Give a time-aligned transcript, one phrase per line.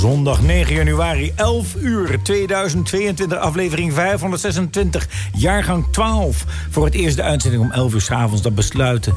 [0.00, 6.44] Zondag 9 januari, 11 uur 2022, aflevering 526, jaargang 12.
[6.70, 8.42] Voor het eerst de uitzending om 11 uur s avonds.
[8.42, 9.14] Dat besluiten,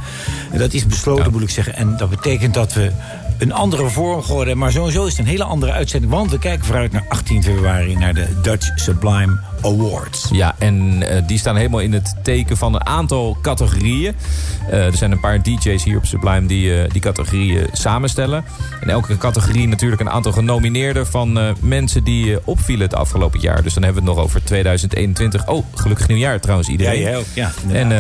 [0.57, 1.75] dat is besloten moet ik zeggen.
[1.75, 2.91] En dat betekent dat we
[3.37, 4.57] een andere vorm geworden.
[4.57, 6.11] Maar sowieso is het een hele andere uitzending.
[6.11, 10.29] Want we kijken vooruit naar 18 februari naar de Dutch Sublime Awards.
[10.31, 14.15] Ja, en uh, die staan helemaal in het teken van een aantal categorieën.
[14.69, 18.43] Uh, er zijn een paar DJ's hier op Sublime die uh, die categorieën samenstellen.
[18.81, 23.63] En elke categorie natuurlijk een aantal genomineerden van mensen die opvielen het afgelopen jaar.
[23.63, 25.47] Dus dan hebben we het nog over 2021.
[25.47, 26.99] Oh, gelukkig nieuwjaar trouwens iedereen.
[26.99, 27.25] Ja, jij ook.
[27.33, 27.91] Ja, en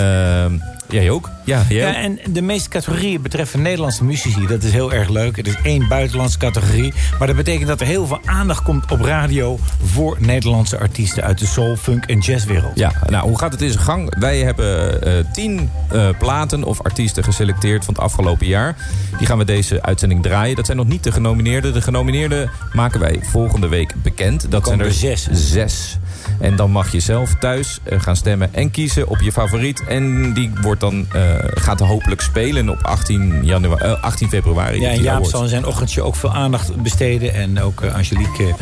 [0.93, 1.29] Jij ook?
[1.45, 4.47] Ja, jij ja, en de meeste categorieën betreffen Nederlandse muzici.
[4.47, 5.35] Dat is heel erg leuk.
[5.35, 6.93] Het is één buitenlandse categorie.
[7.19, 9.59] Maar dat betekent dat er heel veel aandacht komt op radio...
[9.83, 12.79] voor Nederlandse artiesten uit de soul, funk en jazzwereld.
[12.79, 14.19] Ja, nou, hoe gaat het in zijn gang?
[14.19, 18.75] Wij hebben uh, tien uh, platen of artiesten geselecteerd van het afgelopen jaar.
[19.17, 20.55] Die gaan we deze uitzending draaien.
[20.55, 21.73] Dat zijn nog niet de genomineerden.
[21.73, 24.51] De genomineerden maken wij volgende week bekend.
[24.51, 25.27] Dat zijn er zes.
[25.31, 25.97] zes.
[26.39, 29.83] En dan mag je zelf thuis uh, gaan stemmen en kiezen op je favoriet.
[29.87, 31.07] En die wordt dan,
[31.53, 34.79] gaat hopelijk spelen op 18, januari, uh, 18 februari.
[34.79, 37.33] Ja, en Jaap zal in zijn ochtendje ook veel aandacht besteden.
[37.33, 38.55] En ook Angelique,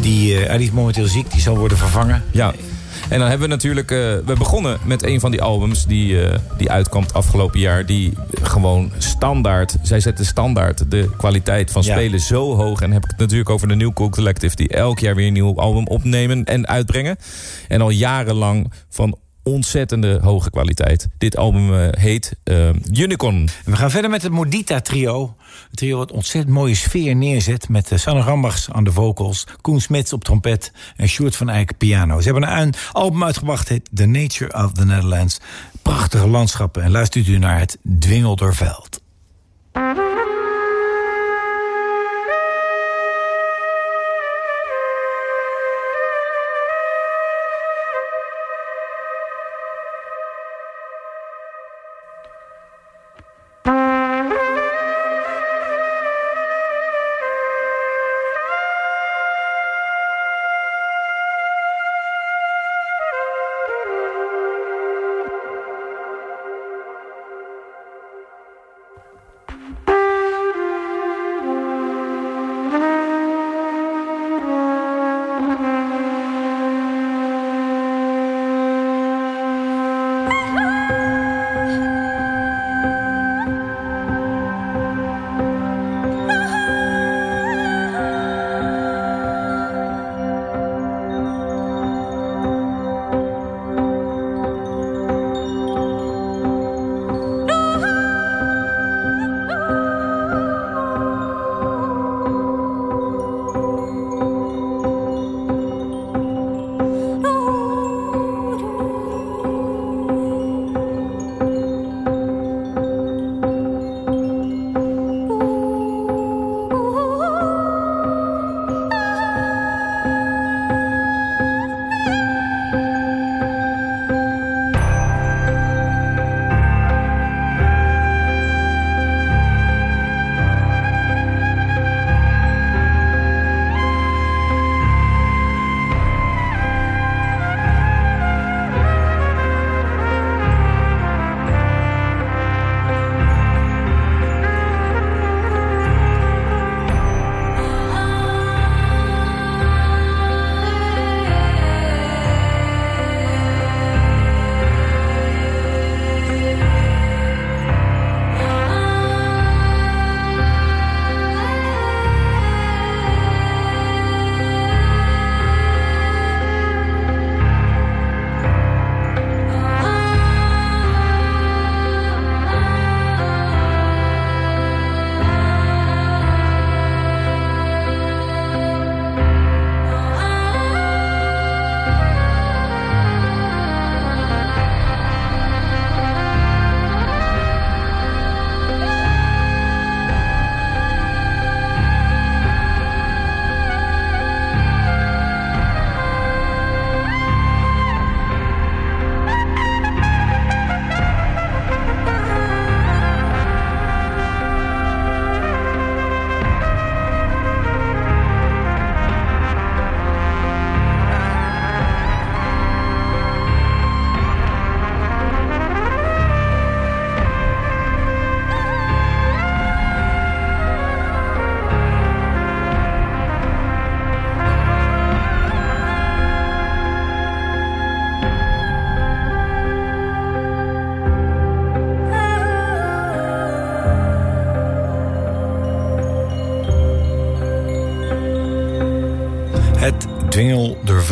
[0.00, 2.22] die, die is momenteel ziek, die zal worden vervangen.
[2.30, 2.52] Ja.
[3.12, 3.90] En dan hebben we natuurlijk...
[3.90, 7.86] Uh, we begonnen met een van die albums die, uh, die uitkwam afgelopen jaar.
[7.86, 8.12] Die
[8.42, 9.76] gewoon standaard...
[9.82, 12.18] Zij zetten standaard de kwaliteit van spelen ja.
[12.18, 12.80] zo hoog.
[12.80, 14.56] En heb ik het natuurlijk over de New Cool Collective...
[14.56, 17.16] die elk jaar weer een nieuw album opnemen en uitbrengen.
[17.68, 21.08] En al jarenlang van ontzettende hoge kwaliteit.
[21.18, 23.48] Dit album uh, heet uh, Unicorn.
[23.64, 25.36] We gaan verder met het Modita trio.
[25.68, 27.68] Het trio wat ontzettend mooie sfeer neerzet...
[27.68, 30.72] met uh, Sanne Rambachs aan de vocals, Koen Smits op trompet...
[30.96, 32.20] en Sjoerd van Eyck piano.
[32.20, 35.40] Ze hebben een album uitgebracht, heet The Nature of the Netherlands.
[35.82, 39.00] Prachtige landschappen en luistert u naar het Dwingelderveld.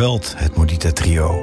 [0.01, 1.43] Het Modita Trio.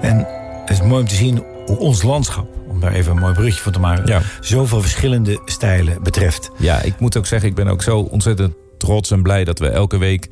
[0.00, 0.26] En
[0.60, 3.62] het is mooi om te zien hoe ons landschap om daar even een mooi brugje
[3.62, 4.06] van te maken...
[4.06, 4.22] Ja.
[4.40, 6.50] zoveel verschillende stijlen betreft.
[6.58, 9.68] Ja, ik moet ook zeggen, ik ben ook zo ontzettend trots en blij dat we
[9.68, 10.28] elke week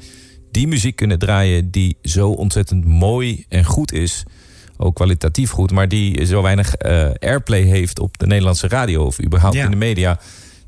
[0.50, 4.22] die muziek kunnen draaien die zo ontzettend mooi en goed is.
[4.76, 9.22] Ook kwalitatief goed, maar die zo weinig eh, airplay heeft op de Nederlandse radio of
[9.22, 9.64] überhaupt Ja.
[9.64, 10.18] in de media.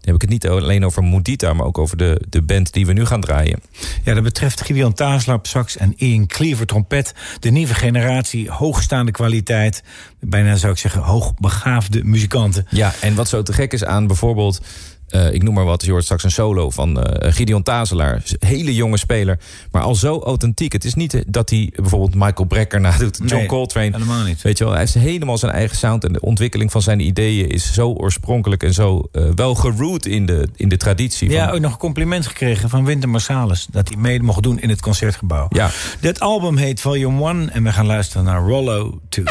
[0.04, 2.86] Dan heb ik het niet alleen over Mudita, maar ook over de, de band die
[2.86, 3.60] we nu gaan draaien.
[4.02, 7.14] Ja, dat betreft Gideon Tazelaar op sax en Ian Cleaver trompet.
[7.40, 9.82] De nieuwe generatie, hoogstaande kwaliteit.
[10.20, 12.66] Bijna zou ik zeggen hoogbegaafde muzikanten.
[12.70, 14.60] Ja, en wat zo te gek is aan bijvoorbeeld...
[15.14, 18.22] eh, ik noem maar wat, je hoort straks een solo van eh Gideon Tazelaar.
[18.38, 19.38] Hele jonge speler,
[19.70, 20.72] maar al zo authentiek.
[20.72, 23.90] Het is niet eh, dat hij bijvoorbeeld Michael Brecker nadoet, John Nee, Coltrane.
[23.92, 24.42] helemaal niet.
[24.42, 26.04] Weet je wel, hij heeft helemaal zijn eigen sound.
[26.04, 28.62] En de ontwikkeling van zijn ideeën is zo oorspronkelijk...
[28.62, 29.02] en zo
[29.34, 31.30] wel geroot in de, in de traditie.
[31.30, 33.66] Ja, van, ook nog een compliment gekregen van Winter Marsalis...
[33.70, 35.46] dat hij mee mocht doen in het Concertgebouw.
[35.48, 35.70] Ja.
[36.00, 39.24] Dit album heet Volume 1 en we gaan luisteren naar Rollo 2.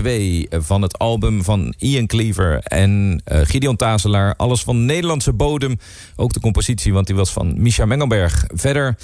[0.00, 4.34] 2 van het album van Ian Cleaver en uh, Gideon Tazelaar.
[4.36, 5.78] Alles van Nederlandse bodem.
[6.16, 8.44] Ook de compositie, want die was van Misha Mengelberg.
[8.54, 8.96] Verder uh,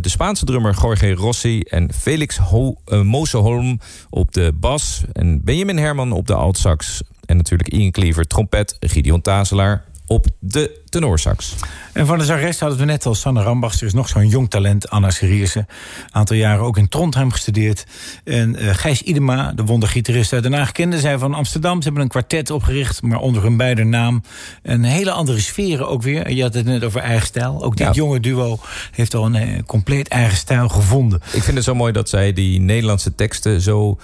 [0.00, 5.02] de Spaanse drummer Jorge Rossi en Felix Ho uh, Moseholm op de bas.
[5.12, 7.02] En Benjamin Herman op de altsax.
[7.26, 11.54] En natuurlijk Ian Cleaver, trompet, Gideon Tazelaar op de tenorsax.
[11.92, 13.80] En van de zangeres hadden we net al Sanne Rambachs.
[13.80, 15.66] Er is nog zo'n jong talent, Anna Een
[16.10, 17.86] Aantal jaren ook in Trondheim gestudeerd.
[18.24, 20.72] En uh, Gijs Idema, de wondergitarist uit Den Haag...
[20.72, 21.76] kende zij van Amsterdam.
[21.76, 24.22] Ze hebben een kwartet opgericht, maar onder hun beide naam.
[24.62, 26.30] Een hele andere sferen ook weer.
[26.30, 27.64] Je had het net over eigen stijl.
[27.64, 28.58] Ook dit jonge duo
[28.90, 31.20] heeft al een uh, compleet eigen stijl gevonden.
[31.32, 33.98] Ik vind het zo mooi dat zij die Nederlandse teksten zo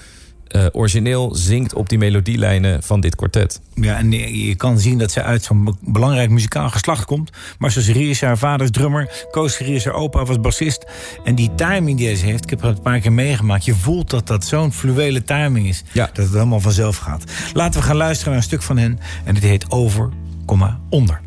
[0.57, 3.61] uh, origineel zingt op die melodielijnen van dit kwartet.
[3.75, 4.11] Ja, en
[4.45, 7.31] je kan zien dat ze uit zo'n belangrijk muzikaal geslacht komt.
[7.59, 9.27] Marcel Serie is haar vaders drummer.
[9.31, 10.87] Koos Serie is haar opa, was bassist.
[11.25, 13.65] En die timing die ze heeft, ik heb het een paar keer meegemaakt.
[13.65, 15.83] Je voelt dat dat zo'n fluwele timing is.
[15.93, 16.07] Ja.
[16.13, 17.25] Dat het helemaal vanzelf gaat.
[17.53, 18.99] Laten we gaan luisteren naar een stuk van hen.
[19.25, 20.09] En dit heet Over,
[20.89, 21.21] onder.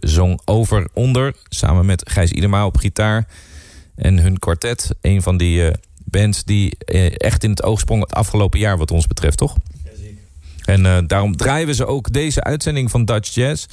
[0.00, 1.34] Zong Over Onder...
[1.48, 3.28] samen met Gijs Idema op gitaar.
[3.96, 5.70] En hun kwartet, een van die uh,
[6.04, 8.02] bands die uh, echt in het oog sprong...
[8.02, 9.56] het afgelopen jaar wat ons betreft, toch?
[10.64, 13.66] En uh, daarom draaien we ze ook deze uitzending van Dutch Jazz...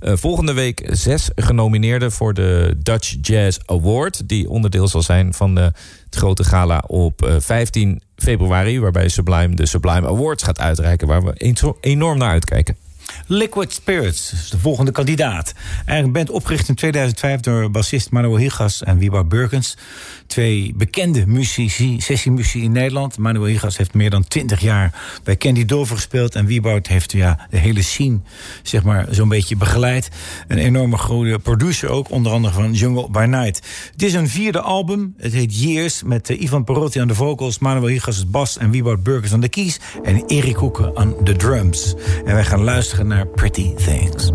[0.00, 4.28] Volgende week zes genomineerden voor de Dutch Jazz Award.
[4.28, 5.60] Die onderdeel zal zijn van de,
[6.04, 8.80] het grote gala op uh, 15 februari.
[8.80, 11.06] Waarbij Sublime de Sublime Awards gaat uitreiken.
[11.06, 12.76] Waar we enorm naar uitkijken.
[13.26, 15.52] Liquid Spirits is de volgende kandidaat.
[15.86, 19.76] Eigenlijk band opgericht in 2005 door bassist Manuel Higas en Wibar Burkens.
[20.26, 23.18] Twee bekende muzici, sessiemuzici in Nederland.
[23.18, 26.34] Manuel Higas heeft meer dan 20 jaar bij Candy Dover gespeeld.
[26.34, 28.18] En Wieboud heeft ja, de hele scene
[28.62, 30.08] zeg maar, zo'n beetje begeleid.
[30.48, 33.62] Een enorme grote producer ook, onder andere van Jungle by Night.
[33.92, 35.14] Het is een vierde album.
[35.16, 37.58] Het heet Years met uh, Ivan Perotti aan de vocals...
[37.58, 39.80] Manuel Higas bas en Wieboud Burkens aan de keys...
[40.02, 41.94] en Erik Hoeken aan de drums.
[42.24, 44.32] En wij gaan luisteren naar Pretty Things.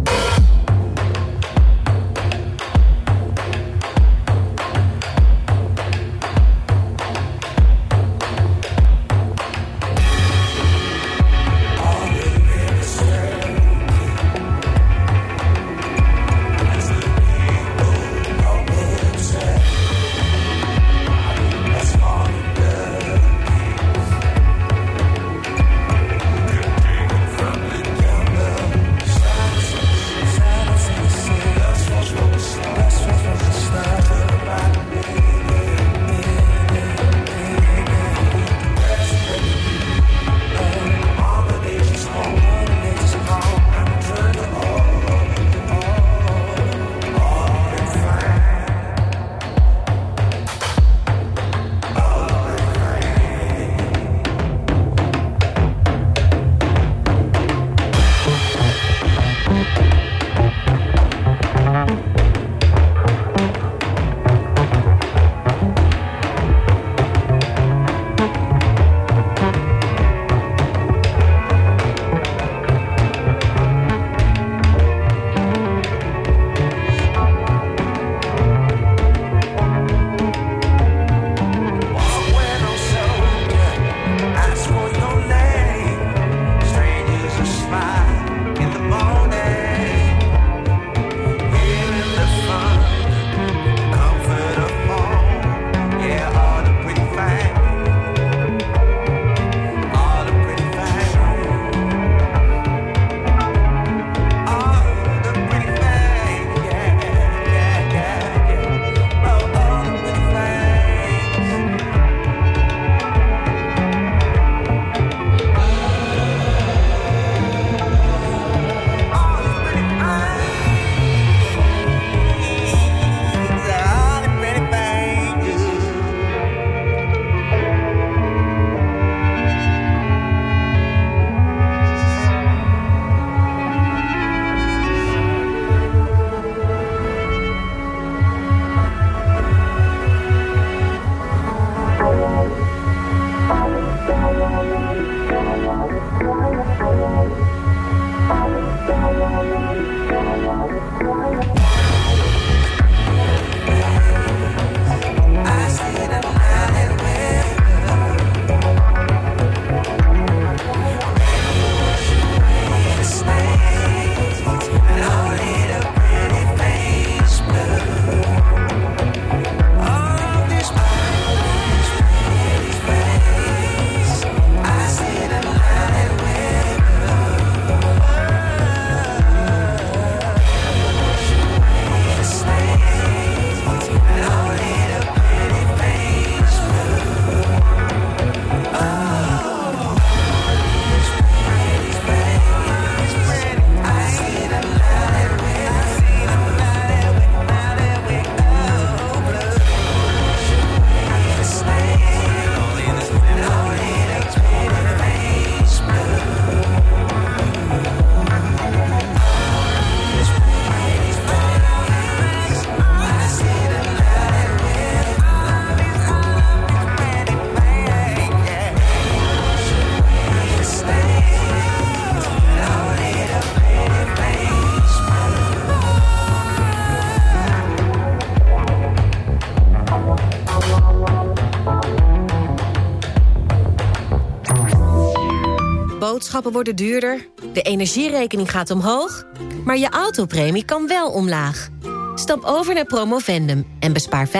[236.31, 239.23] Boodschappen worden duurder, de energierekening gaat omhoog...
[239.65, 241.69] maar je autopremie kan wel omlaag.
[242.15, 244.31] Stap over naar Promovendum en bespaar 25%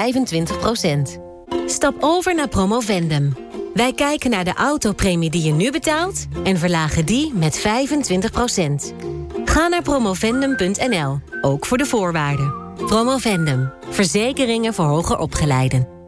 [1.66, 3.34] Stap over naar Promovendum.
[3.74, 6.26] Wij kijken naar de autopremie die je nu betaalt...
[6.44, 7.64] en verlagen die met 25%
[9.46, 12.54] Ga naar promovendum.nl, ook voor de voorwaarden.
[12.76, 16.01] Promovendum, verzekeringen voor hoger opgeleiden.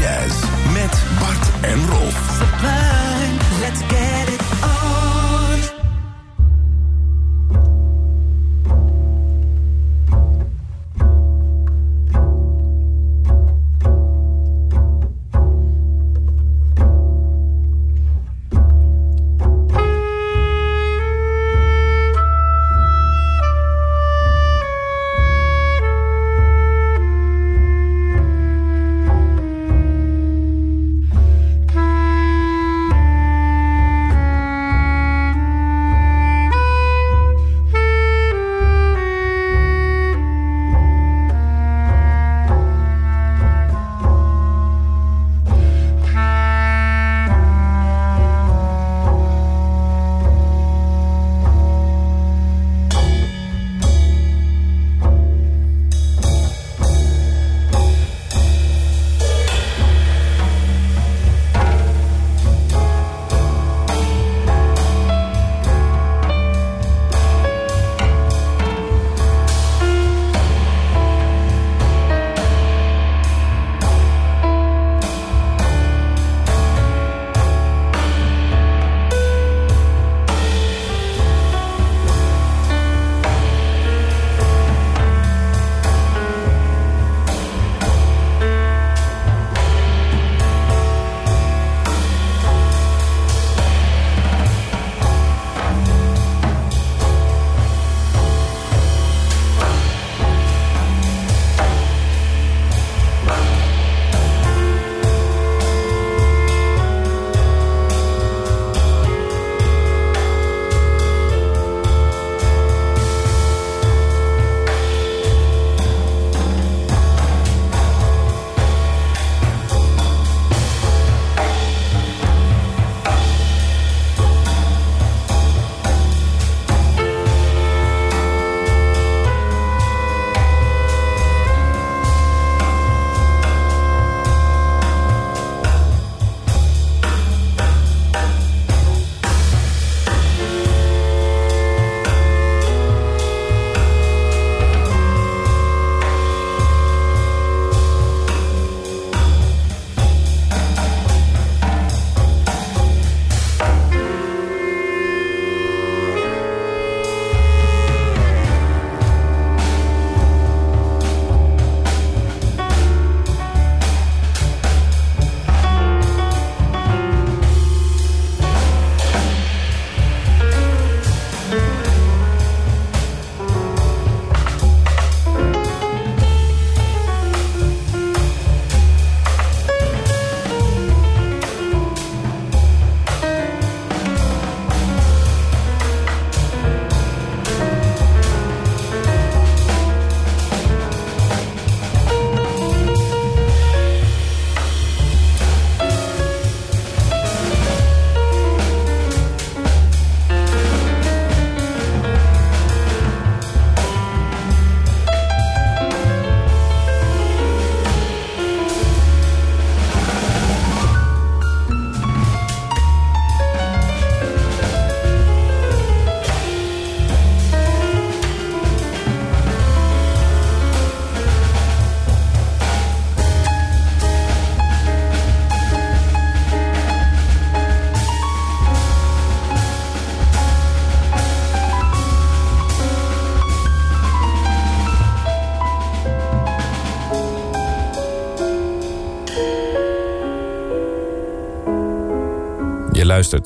[0.00, 2.89] Jazz met Bart en Rolf.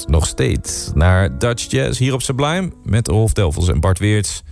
[0.07, 2.73] Nog steeds naar Dutch Jazz hier op Sublime...
[2.85, 4.43] met Rolf Delvels en Bart Weerts.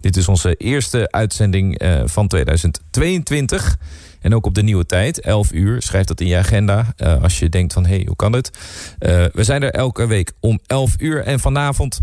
[0.00, 3.78] Dit is onze eerste uitzending eh, van 2022.
[4.20, 5.82] En ook op de nieuwe tijd, 11 uur.
[5.82, 7.86] Schrijf dat in je agenda uh, als je denkt van...
[7.86, 8.50] hé, hey, hoe kan het?
[8.98, 11.22] Uh, we zijn er elke week om 11 uur.
[11.22, 12.00] En vanavond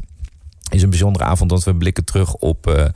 [0.72, 1.52] is een bijzondere avond...
[1.52, 2.92] want we blikken terug op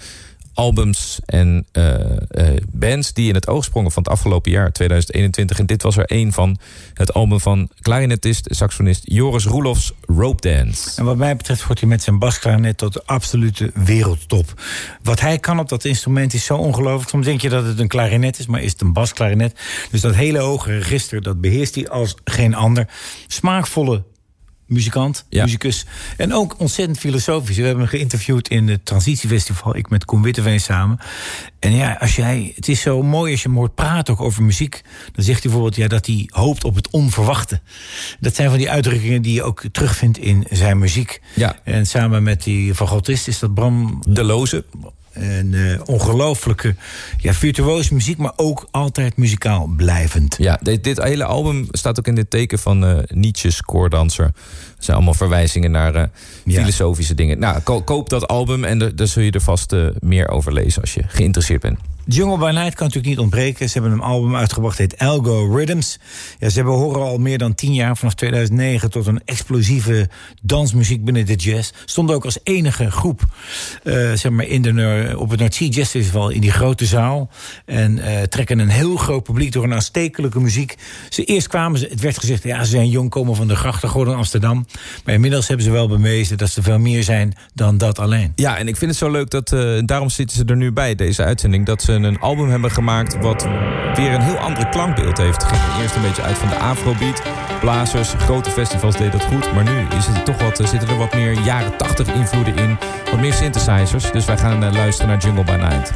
[0.53, 1.93] albums en eh,
[2.29, 5.59] eh, bands die in het oog sprongen van het afgelopen jaar 2021.
[5.59, 6.57] En dit was er een van
[6.93, 10.89] het album van klarinetist, saxonist Joris Roelofs Rope Dance.
[10.95, 14.61] En wat mij betreft wordt hij met zijn basklarinet tot de absolute wereldtop.
[15.03, 17.09] Wat hij kan op dat instrument is zo ongelooflijk.
[17.09, 19.59] Soms denk je dat het een klarinet is, maar is het een basklarinet.
[19.91, 22.87] Dus dat hele hoge register, dat beheerst hij als geen ander.
[23.27, 24.03] Smaakvolle
[24.73, 25.43] muzikant, Ja.
[25.43, 25.85] muzikus.
[26.17, 27.55] En ook ontzettend filosofisch.
[27.57, 29.75] We hebben hem geïnterviewd in het Transitiefestival.
[29.75, 30.99] Ik met Koen Witteveen samen.
[31.59, 34.43] En ja, als jij, het is zo mooi als je hem hoort praten ook over
[34.43, 34.81] muziek.
[35.11, 37.61] Dan zegt hij bijvoorbeeld ja, dat hij hoopt op het onverwachte.
[38.19, 41.21] Dat zijn van die uitdrukkingen die je ook terugvindt in zijn muziek.
[41.35, 41.55] Ja.
[41.63, 44.65] En samen met die fagotist is dat Bram De Loze.
[45.13, 46.75] Een eh, ongelooflijke,
[47.17, 50.35] ja, virtuoze muziek, maar ook altijd muzikaal blijvend.
[50.39, 54.25] Ja, dit, dit hele album staat ook in het teken van eh Nietzsche's koordanser.
[54.25, 54.33] Dat
[54.85, 56.03] zijn allemaal verwijzingen naar eh,
[56.45, 56.59] Ja.
[56.59, 57.39] filosofische dingen.
[57.39, 60.93] Nou, ko- koop dat album en daar zul je er vast meer over lezen als
[60.93, 61.79] je geïnteresseerd bent.
[62.05, 63.69] Jungle by Night kan natuurlijk niet ontbreken.
[63.69, 65.99] Ze hebben een album uitgebracht, heet Algo Rhythms.
[66.39, 68.89] Ja, ze hebben horen al meer dan tien jaar, vanaf 2009...
[68.89, 70.09] tot een explosieve
[70.41, 71.71] dansmuziek binnen de jazz.
[71.85, 73.21] Stonden ook als enige groep
[73.83, 76.29] eh, zeg maar in de, Noor- op het Sea Jazz Festival...
[76.29, 77.29] in die grote zaal.
[77.65, 80.75] En eh, trekken een heel groot publiek door een aanstekelijke muziek.
[81.09, 82.43] Ze, eerst kwamen ze, het werd gezegd...
[82.43, 84.65] ja, ze zijn jong, komen van de grachtengordel in Amsterdam.
[85.05, 88.31] Maar inmiddels hebben ze wel bewezen dat ze veel meer zijn dan dat alleen.
[88.35, 90.95] Ja, en ik vind het zo leuk dat, eh, daarom zitten ze er nu bij,
[90.95, 91.65] deze uitzending...
[91.65, 93.47] dat ze een album hebben gemaakt wat
[93.95, 95.41] weer een heel andere klankbeeld heeft.
[95.41, 97.21] Het ging er eerst een beetje uit van de afrobeat.
[97.59, 99.53] Blazers, grote festivals deden dat goed.
[99.53, 102.77] Maar nu is het toch wat, eh, zitten er wat meer jaren 80 invloeden in.
[103.11, 104.11] Wat meer synthesizers.
[104.11, 105.91] Dus wij gaan eh, luisteren naar Jungle by Night.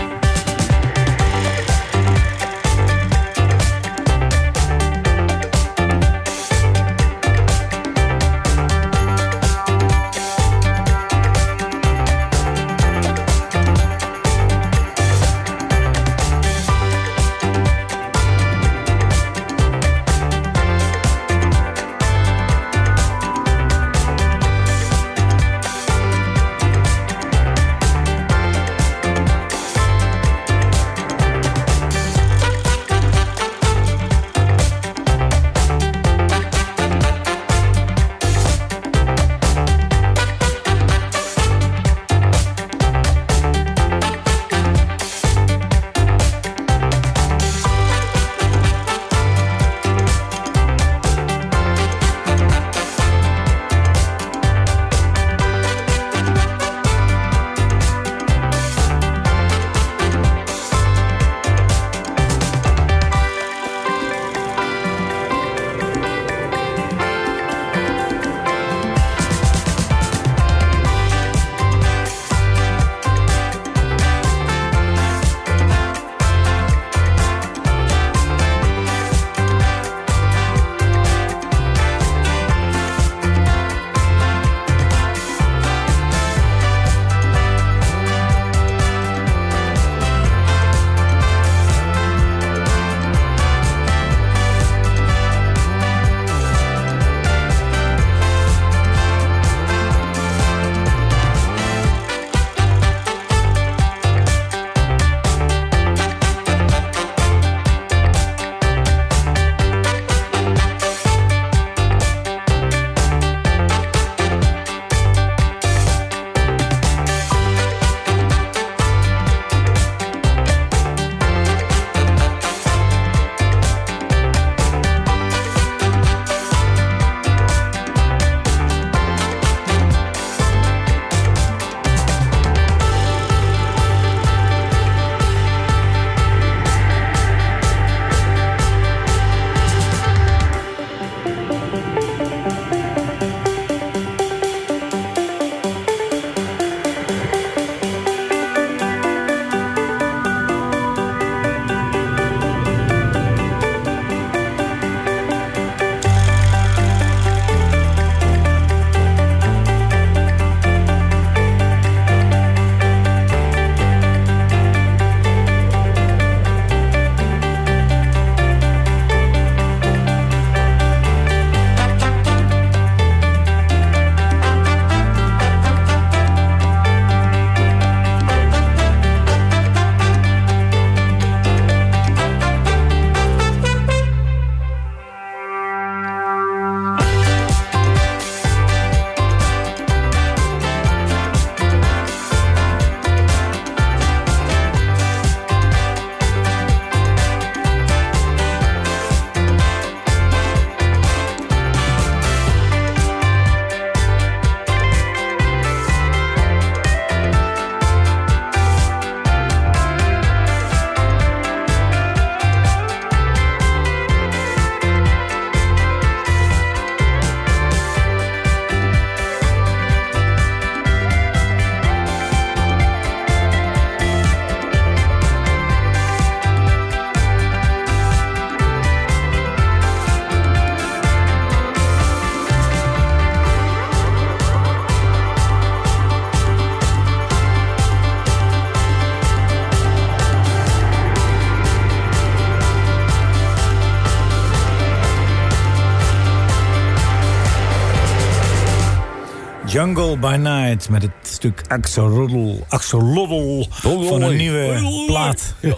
[249.78, 250.57] Jungle by Night
[250.90, 255.54] met het stuk Axolotl, Axolotl van een nieuwe plaat.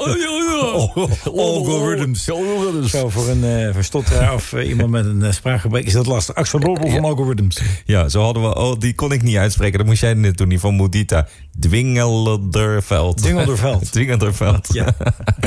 [1.35, 2.23] Algorithms.
[2.23, 6.35] Zo, voor een uh, verstotteraar of uh, iemand met een uh, spraakgebrek is dat lastig.
[6.35, 7.61] Axolotl van Algorithms.
[7.85, 8.55] Ja, zo hadden we...
[8.55, 9.77] Oh, die kon ik niet uitspreken.
[9.77, 11.27] Dat moest jij net doen, die van Mudita.
[11.59, 13.17] Dwingelderveld.
[13.17, 13.91] Dwingelderveld.
[13.93, 14.67] Dwingelderveld.
[14.73, 14.95] Ja.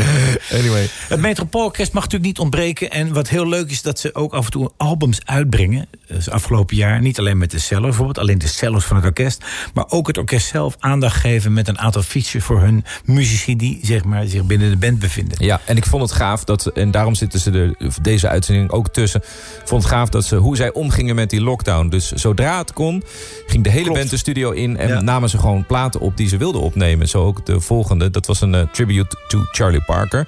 [0.59, 0.86] anyway.
[1.09, 2.90] Het Metropoolorkest mag natuurlijk niet ontbreken.
[2.90, 5.88] En wat heel leuk is, dat ze ook af en toe albums uitbrengen.
[6.07, 7.01] Dus afgelopen jaar.
[7.01, 8.18] Niet alleen met de cello bijvoorbeeld.
[8.18, 9.32] Alleen de cellos van het orkest.
[9.74, 13.78] Maar ook het orkest zelf aandacht geven met een aantal features voor hun muzici die
[13.83, 15.45] zeg maar, zich binnen de band bevinden.
[15.45, 18.89] Ja, en ik vond het gaaf dat, en daarom zitten ze er, deze uitzending ook
[18.89, 19.20] tussen.
[19.61, 21.89] Ik vond het gaaf dat ze, hoe zij omgingen met die lockdown.
[21.89, 23.03] Dus zodra het kon,
[23.47, 23.99] ging de hele Klopt.
[23.99, 25.01] band de studio in en Ja.
[25.01, 27.09] namen ze gewoon platen op die ze wilden opnemen.
[27.09, 28.11] Zo ook de volgende.
[28.11, 30.26] Dat was een eh, tribute to Charlie Parker.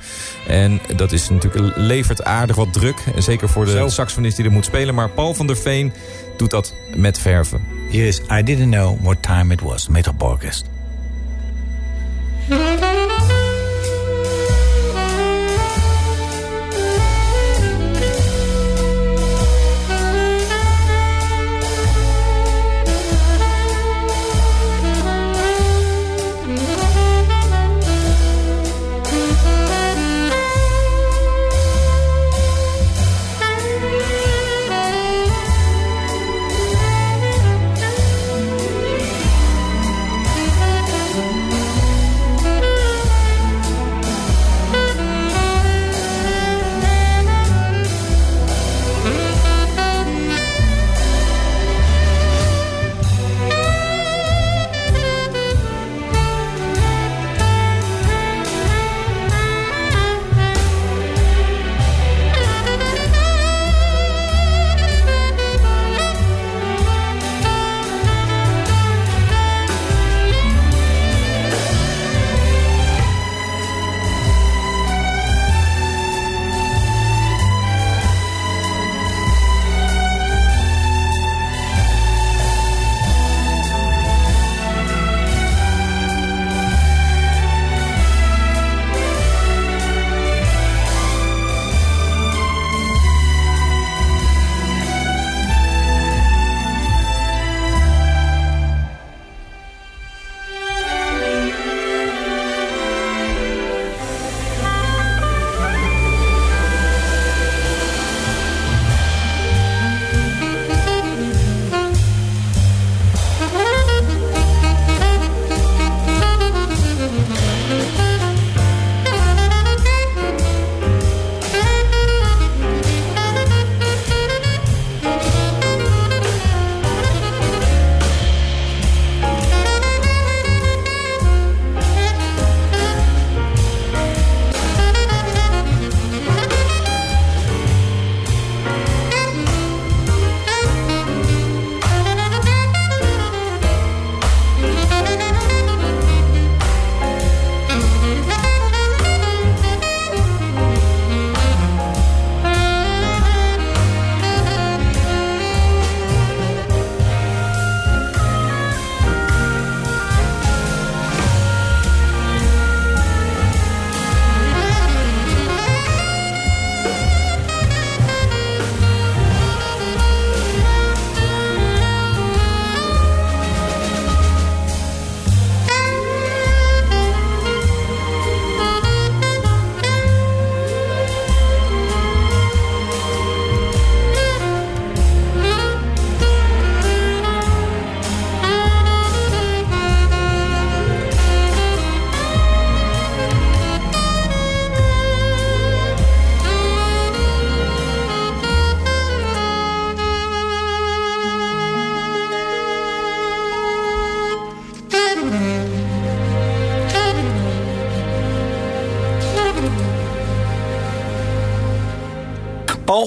[0.48, 2.96] En dat is natuurlijk levert aardig wat druk.
[3.14, 3.88] En zeker voor de Zo.
[3.88, 4.94] saxofonist die er moet spelen.
[4.94, 5.92] Maar Paul van der Veen
[6.36, 7.74] doet dat met verven.
[7.91, 10.64] Hier is I Didn't Know What Time It Was, Metropoolorkest.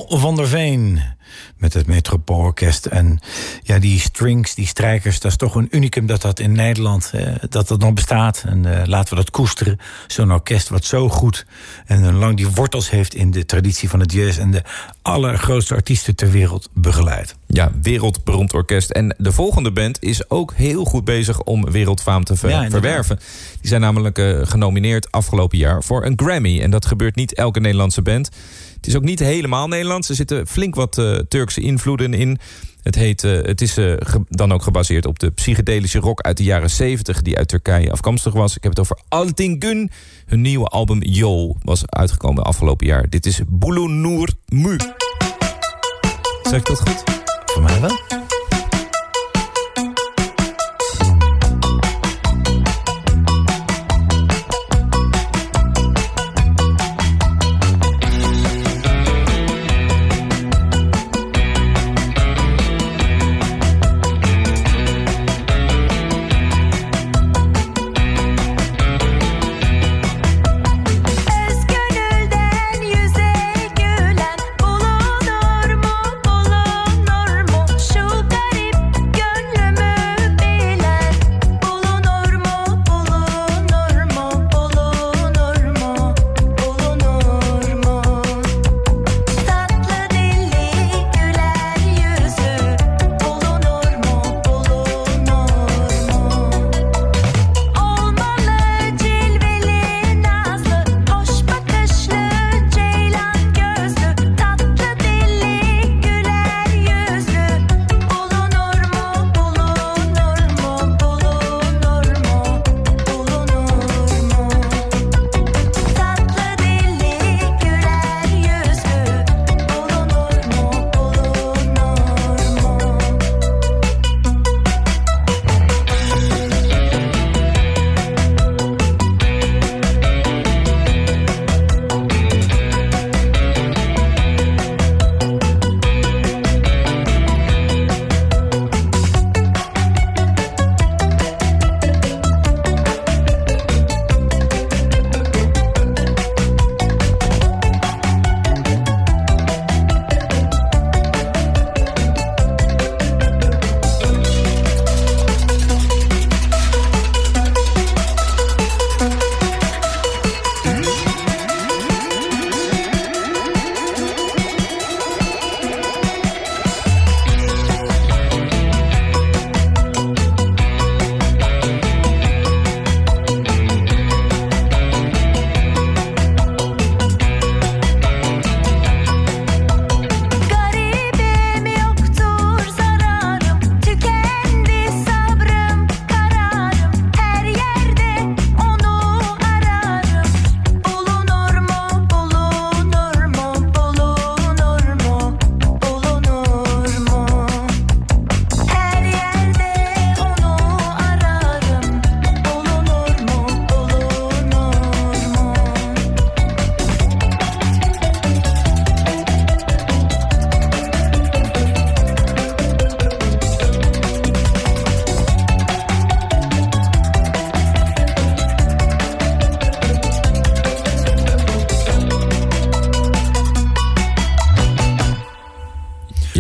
[0.08, 1.02] Paul van der Veen
[1.58, 2.86] met het Metropoolorkest.
[2.86, 3.20] En
[3.64, 7.28] ja, die strings, die strijkers, dat is toch een unicum dat dat in Nederland eh,
[7.50, 8.44] dat dat nog bestaat.
[8.46, 9.80] En eh, laten we dat koesteren.
[10.08, 11.46] Zo'n orkest wat zo goed
[11.86, 14.62] en lang die wortels heeft in de traditie van het jazz en de
[15.02, 17.36] allergrootste artiesten ter wereld begeleidt.
[17.48, 18.90] Ja, wereldberoemd orkest.
[18.90, 22.82] En de volgende band is ook heel goed bezig om wereldfaam te ver- Ja, inderdaad.
[22.82, 23.20] verwerven.
[23.62, 26.62] Die zijn namelijk eh, genomineerd afgelopen jaar voor een Grammy.
[26.62, 28.30] En dat gebeurt niet elke Nederlandse band.
[28.78, 30.10] Het is ook niet helemaal Nederlands.
[30.10, 32.38] Er zitten flink wat eh, Turkse invloeden in.
[32.84, 33.94] Het, heet, eh, het is eh,
[34.30, 37.22] dan ook gebaseerd op de psychedelische rock uit de jaren 70...
[37.22, 38.56] die uit Turkije afkomstig was.
[38.56, 39.92] Ik heb het over Altingün.
[40.26, 43.10] Hun nieuwe album Yo was uitgekomen afgelopen jaar.
[43.10, 44.78] Dit is Bulunur Mu.
[46.44, 47.04] Zeg ik dat goed?
[47.46, 48.27] Voor mij wel.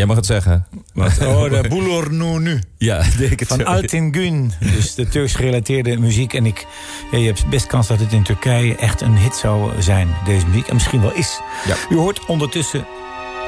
[0.07, 0.67] Mag het zeggen.
[0.93, 1.17] Wat?
[1.27, 2.61] Oh, de Bulur nu.
[2.77, 3.65] Ja, denk ik het Van.
[3.65, 6.33] Altingün, dus de Turks gerelateerde muziek.
[6.33, 6.67] En ik,
[7.11, 10.47] ja, je hebt best kans dat het in Turkije echt een hit zou zijn, deze
[10.47, 10.67] muziek.
[10.67, 11.39] En misschien wel is.
[11.65, 11.75] Ja.
[11.89, 12.85] U hoort ondertussen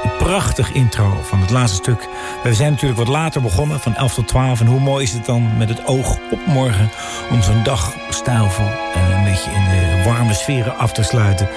[0.04, 2.08] een prachtig intro van het laatste stuk.
[2.44, 4.60] We zijn natuurlijk wat later begonnen, van 11 tot 12.
[4.60, 6.90] En hoe mooi is het dan met het oog op morgen...
[7.30, 11.50] om zo'n dag stijlvol en een beetje in de warme sferen af te sluiten.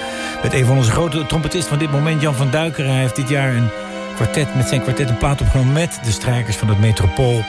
[0.42, 2.86] Met een van onze grote trompetisten van dit moment, Jan van Duiker.
[2.86, 3.70] Hij heeft dit jaar een
[4.14, 5.72] kwartet, met zijn kwartet een plaat opgenomen...
[5.72, 7.44] met de strijkers van het Metropool.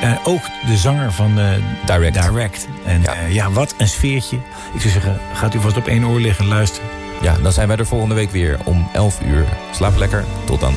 [0.00, 1.46] En ook de zanger van eh,
[1.86, 2.22] Direct.
[2.22, 2.68] Direct.
[2.84, 3.14] En ja.
[3.28, 4.36] ja, wat een sfeertje.
[4.74, 6.88] Ik zou zeggen, gaat u vast op één oor liggen en luisteren.
[7.20, 9.44] Ja, dan zijn wij er volgende week weer om 11 uur.
[9.72, 10.24] Slaap lekker.
[10.44, 10.74] Tot dan.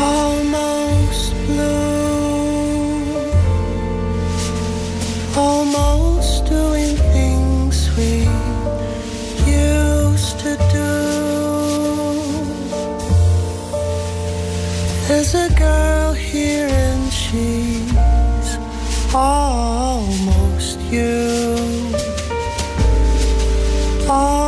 [0.00, 1.78] Almost blue,
[5.34, 8.26] almost doing things we
[9.46, 11.07] used to do.
[15.08, 18.58] There's a girl here and she's
[19.14, 21.56] almost you.
[24.06, 24.47] Almost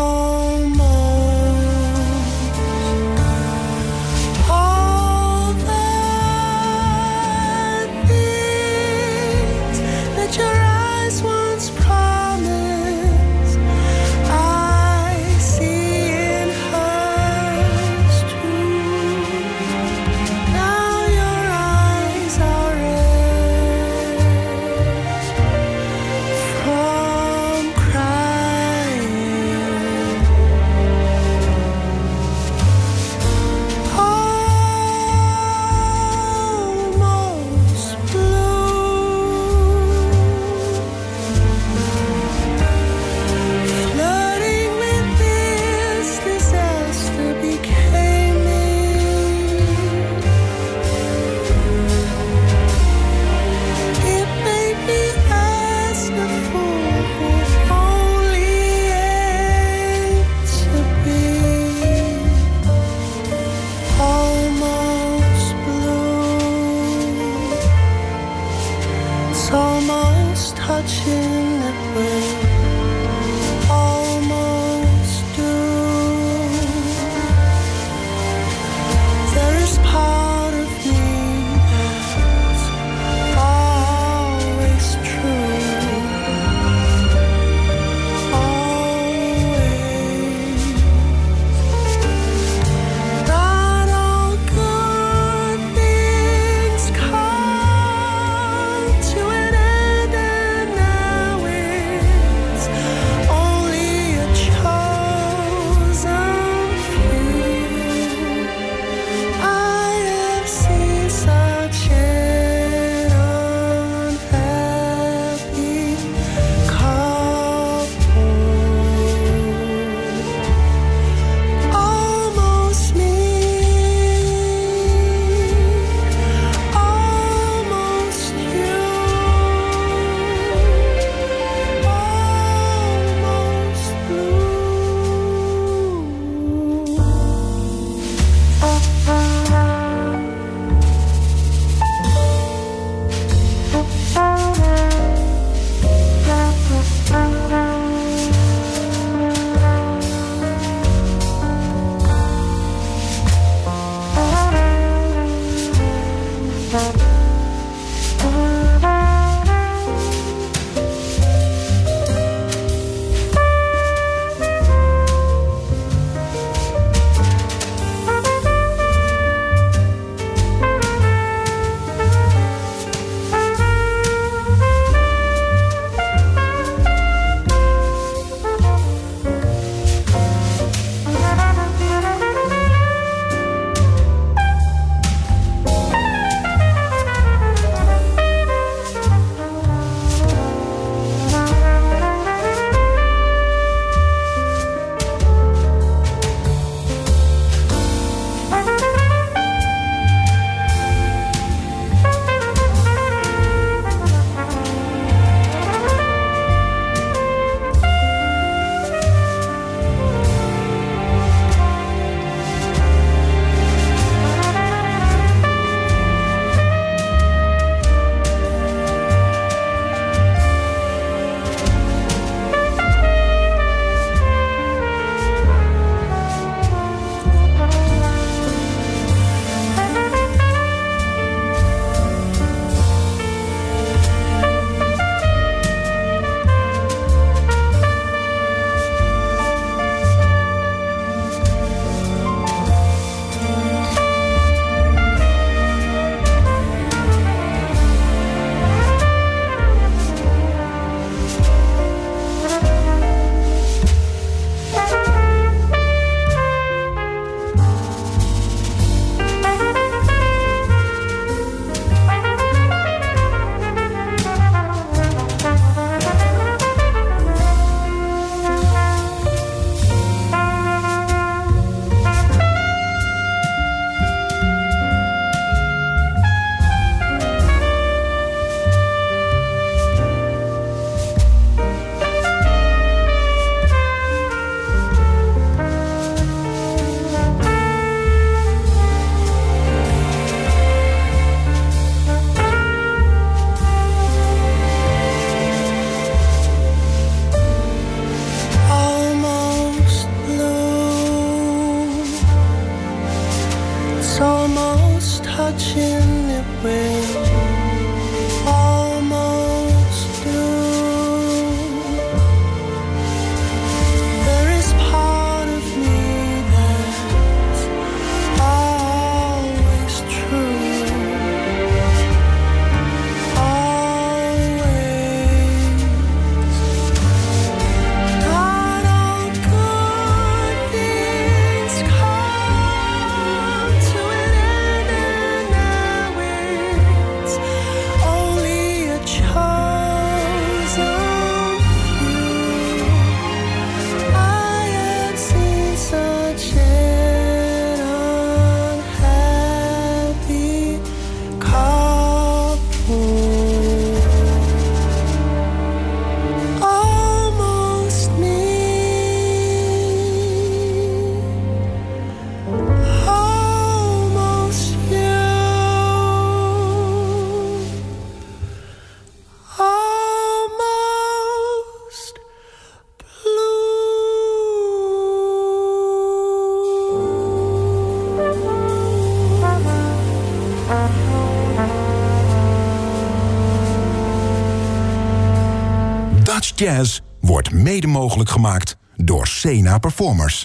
[386.60, 390.44] Jazz wordt mede mogelijk gemaakt door Sena Performers.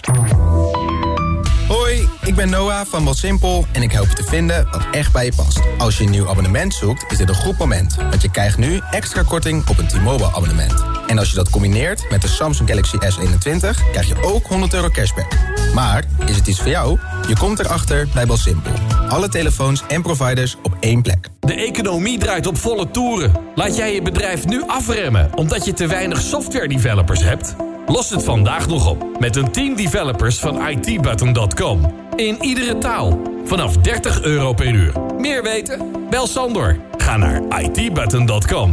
[1.68, 5.24] Hoi, ik ben Noah van Simpel en ik help je te vinden wat echt bij
[5.24, 5.60] je past.
[5.78, 7.94] Als je een nieuw abonnement zoekt, is dit een goed moment.
[7.94, 10.84] Want je krijgt nu extra korting op een T-Mobile abonnement.
[11.06, 14.88] En als je dat combineert met de Samsung Galaxy S21, krijg je ook 100 euro
[14.88, 15.32] cashback.
[15.74, 16.98] Maar, is het iets voor jou?
[17.28, 18.72] Je komt erachter bij Belsimpel.
[19.08, 21.35] Alle telefoons en providers op één plek.
[21.46, 23.32] De economie draait op volle toeren.
[23.54, 27.56] Laat jij je bedrijf nu afremmen omdat je te weinig software developers hebt?
[27.86, 31.94] Los het vandaag nog op met een team developers van itbutton.com.
[32.16, 33.20] In iedere taal.
[33.44, 34.92] Vanaf 30 euro per uur.
[35.18, 36.08] Meer weten?
[36.10, 36.80] Bel Sandor.
[36.96, 38.72] Ga naar itbutton.com.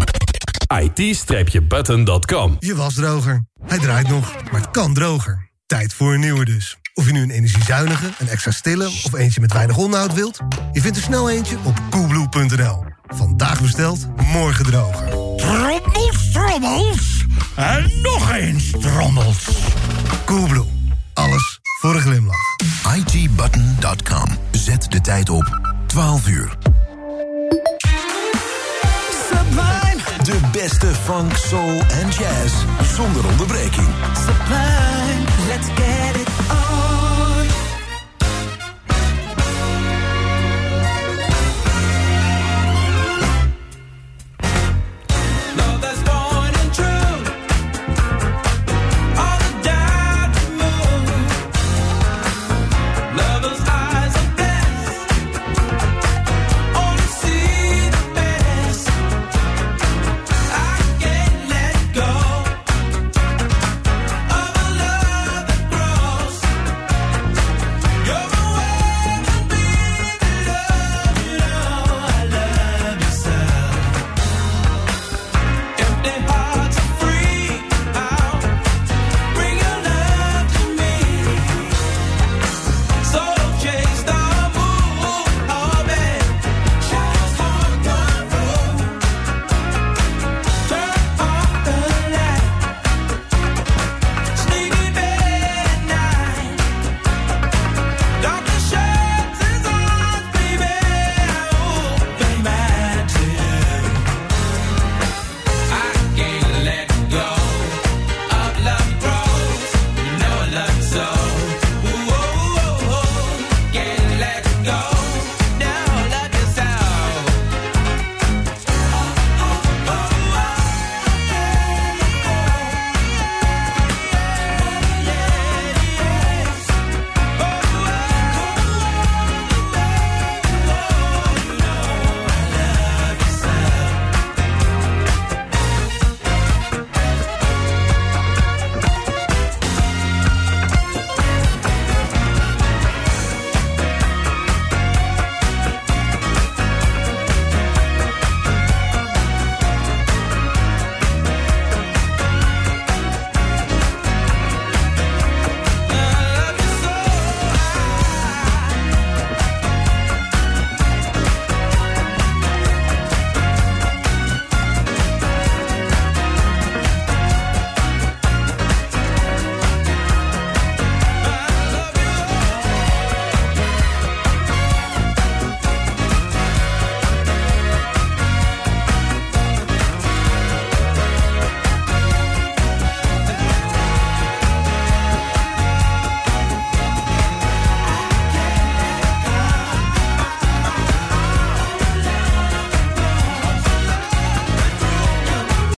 [0.77, 3.45] it-button.com Je was droger.
[3.65, 5.49] Hij draait nog, maar het kan droger.
[5.65, 6.77] Tijd voor een nieuwe dus.
[6.93, 10.39] Of je nu een energiezuinige, een extra stille of eentje met weinig onderhoud wilt...
[10.71, 12.83] je vindt er snel eentje op coolblue.nl.
[13.07, 15.09] Vandaag besteld, morgen droger.
[15.37, 17.25] Trommels, trommels.
[17.55, 19.47] En nog eens trommels.
[20.25, 20.65] Coolblue.
[21.13, 22.55] Alles voor een glimlach.
[22.95, 24.27] itbutton.com.
[24.51, 26.57] Zet de tijd op 12 uur.
[29.29, 30.01] Sublime.
[30.23, 32.53] De beste funk, soul en jazz
[32.95, 33.87] zonder onderbreking.
[34.15, 35.47] Sublime.
[35.47, 36.02] Let's get on.